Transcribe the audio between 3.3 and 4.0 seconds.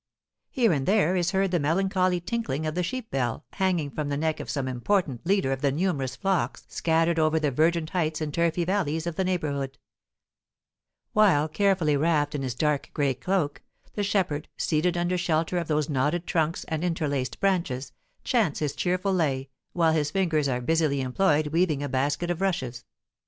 hanging